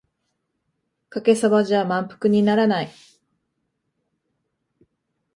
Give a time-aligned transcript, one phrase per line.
[1.09, 2.91] かけそばじゃ満腹にならない